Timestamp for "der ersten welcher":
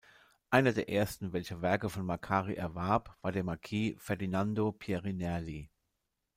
0.73-1.61